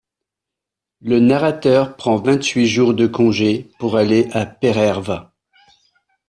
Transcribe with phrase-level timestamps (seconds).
[1.03, 5.35] Le narrateur prend vingt-huit jours de congé pour aller à Pérerva.